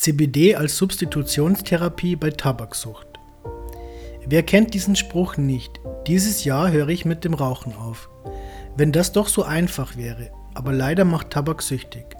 [0.00, 3.06] CBD als Substitutionstherapie bei Tabaksucht.
[4.24, 5.78] Wer kennt diesen Spruch nicht?
[6.06, 8.08] Dieses Jahr höre ich mit dem Rauchen auf.
[8.78, 12.16] Wenn das doch so einfach wäre, aber leider macht Tabak süchtig.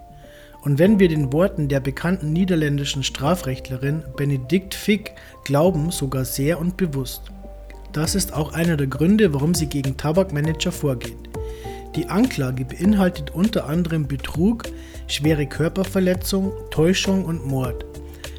[0.60, 5.12] Und wenn wir den Worten der bekannten niederländischen Strafrechtlerin Benedikt Fick
[5.46, 7.32] glauben, sogar sehr und bewusst.
[7.94, 11.29] Das ist auch einer der Gründe, warum sie gegen Tabakmanager vorgeht.
[11.96, 14.64] Die Anklage beinhaltet unter anderem Betrug,
[15.08, 17.84] schwere Körperverletzung, Täuschung und Mord.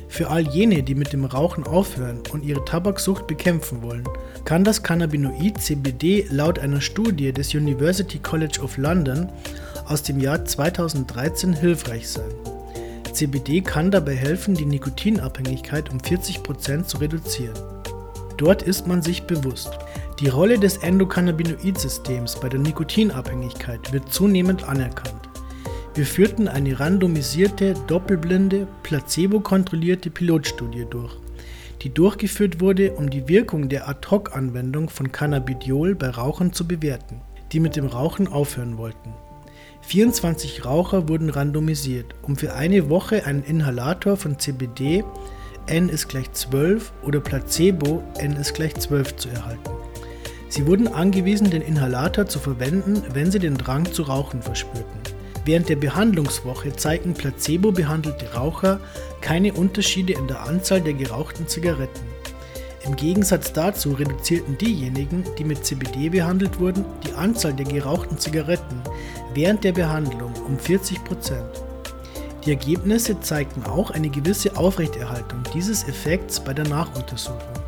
[0.07, 4.03] Für all jene, die mit dem Rauchen aufhören und ihre Tabaksucht bekämpfen wollen,
[4.45, 9.30] kann das Cannabinoid CBD laut einer Studie des University College of London
[9.86, 12.31] aus dem Jahr 2013 hilfreich sein.
[13.11, 17.55] CBD kann dabei helfen, die Nikotinabhängigkeit um 40% zu reduzieren.
[18.38, 19.72] Dort ist man sich bewusst.
[20.21, 25.27] Die Rolle des Endokannabinoid-Systems bei der Nikotinabhängigkeit wird zunehmend anerkannt.
[25.95, 31.17] Wir führten eine randomisierte, doppelblinde, placebo-kontrollierte Pilotstudie durch,
[31.81, 37.59] die durchgeführt wurde, um die Wirkung der Ad-Hoc-Anwendung von Cannabidiol bei Rauchern zu bewerten, die
[37.59, 39.16] mit dem Rauchen aufhören wollten.
[39.81, 45.03] 24 Raucher wurden randomisiert, um für eine Woche einen Inhalator von CBD
[45.66, 49.80] n ist gleich 12 oder Placebo n ist gleich 12 zu erhalten.
[50.52, 54.99] Sie wurden angewiesen, den Inhalator zu verwenden, wenn sie den Drang zu rauchen verspürten.
[55.45, 58.81] Während der Behandlungswoche zeigten placebo-behandelte Raucher
[59.21, 62.02] keine Unterschiede in der Anzahl der gerauchten Zigaretten.
[62.85, 68.81] Im Gegensatz dazu reduzierten diejenigen, die mit CBD behandelt wurden, die Anzahl der gerauchten Zigaretten
[69.33, 71.63] während der Behandlung um 40 Prozent.
[72.45, 77.61] Die Ergebnisse zeigten auch eine gewisse Aufrechterhaltung dieses Effekts bei der Nachuntersuchung.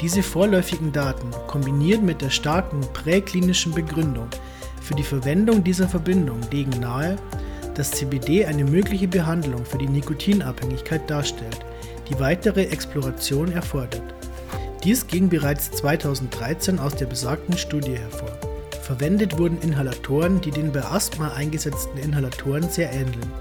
[0.00, 4.28] Diese vorläufigen Daten, kombiniert mit der starken präklinischen Begründung
[4.80, 7.16] für die Verwendung dieser Verbindung, legen nahe,
[7.74, 11.58] dass CBD eine mögliche Behandlung für die Nikotinabhängigkeit darstellt,
[12.08, 14.02] die weitere Exploration erfordert.
[14.84, 18.30] Dies ging bereits 2013 aus der besagten Studie hervor.
[18.82, 23.32] Verwendet wurden Inhalatoren, die den bei Asthma eingesetzten Inhalatoren sehr ähneln.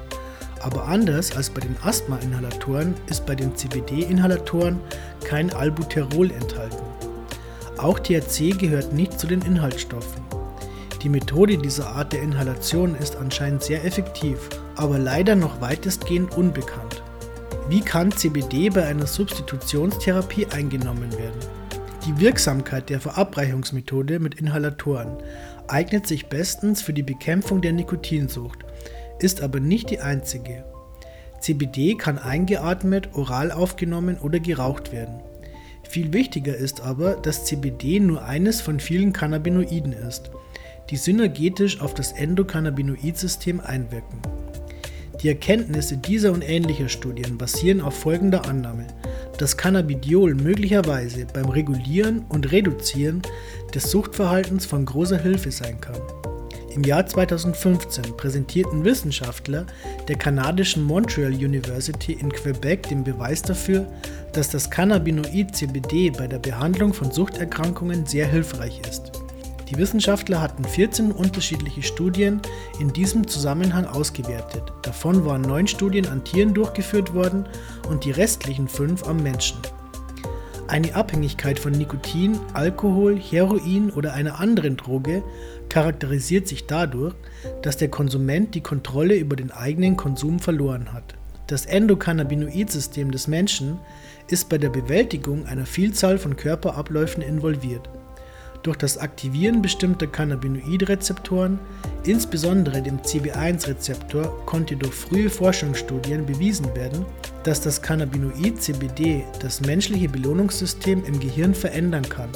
[0.67, 4.81] Aber anders als bei den Asthma-Inhalatoren ist bei den CBD-Inhalatoren
[5.23, 6.83] kein Albuterol enthalten.
[7.77, 10.21] Auch THC gehört nicht zu den Inhaltsstoffen.
[11.01, 17.01] Die Methode dieser Art der Inhalation ist anscheinend sehr effektiv, aber leider noch weitestgehend unbekannt.
[17.69, 21.39] Wie kann CBD bei einer Substitutionstherapie eingenommen werden?
[22.05, 25.15] Die Wirksamkeit der Verabreichungsmethode mit Inhalatoren
[25.69, 28.65] eignet sich bestens für die Bekämpfung der Nikotinsucht
[29.19, 30.63] ist aber nicht die einzige.
[31.39, 35.21] CBD kann eingeatmet, oral aufgenommen oder geraucht werden.
[35.87, 40.31] Viel wichtiger ist aber, dass CBD nur eines von vielen Cannabinoiden ist,
[40.89, 44.19] die synergetisch auf das Endokannabinoid-System einwirken.
[45.21, 48.85] Die Erkenntnisse dieser und ähnlicher Studien basieren auf folgender Annahme,
[49.39, 53.21] dass Cannabidiol möglicherweise beim Regulieren und Reduzieren
[53.73, 56.01] des Suchtverhaltens von großer Hilfe sein kann.
[56.73, 59.65] Im Jahr 2015 präsentierten Wissenschaftler
[60.07, 63.87] der kanadischen Montreal University in Quebec den Beweis dafür,
[64.33, 69.11] dass das Cannabinoid CBD bei der Behandlung von Suchterkrankungen sehr hilfreich ist.
[69.69, 72.41] Die Wissenschaftler hatten 14 unterschiedliche Studien
[72.79, 74.71] in diesem Zusammenhang ausgewertet.
[74.81, 77.47] Davon waren neun Studien an Tieren durchgeführt worden
[77.89, 79.57] und die restlichen fünf am Menschen.
[80.67, 85.23] Eine Abhängigkeit von Nikotin, Alkohol, Heroin oder einer anderen Droge
[85.69, 87.15] charakterisiert sich dadurch,
[87.61, 91.15] dass der Konsument die Kontrolle über den eigenen Konsum verloren hat.
[91.47, 93.79] Das Endokannabinoid-System des Menschen
[94.27, 97.89] ist bei der Bewältigung einer Vielzahl von Körperabläufen involviert.
[98.63, 101.59] Durch das Aktivieren bestimmter Cannabinoidrezeptoren,
[102.07, 107.05] insbesondere dem CB1-Rezeptor, konnte durch frühe Forschungsstudien bewiesen werden,
[107.43, 112.29] dass das Cannabinoid CBD das menschliche Belohnungssystem im Gehirn verändern kann,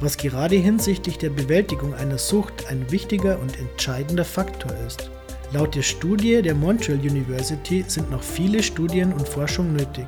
[0.00, 5.10] was gerade hinsichtlich der Bewältigung einer Sucht ein wichtiger und entscheidender Faktor ist.
[5.52, 10.06] Laut der Studie der Montreal University sind noch viele Studien und Forschung nötig,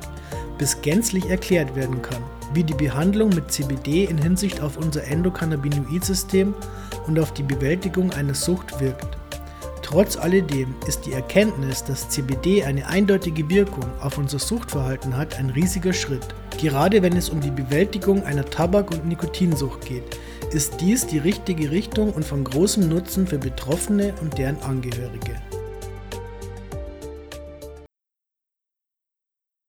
[0.57, 2.21] bis gänzlich erklärt werden kann,
[2.53, 6.53] wie die Behandlung mit CBD in Hinsicht auf unser Endokannabinoid-System
[7.07, 9.17] und auf die Bewältigung einer Sucht wirkt.
[9.81, 15.51] Trotz alledem ist die Erkenntnis, dass CBD eine eindeutige Wirkung auf unser Suchtverhalten hat, ein
[15.51, 16.25] riesiger Schritt.
[16.59, 20.17] Gerade wenn es um die Bewältigung einer Tabak- und Nikotinsucht geht,
[20.51, 25.35] ist dies die richtige Richtung und von großem Nutzen für Betroffene und deren Angehörige.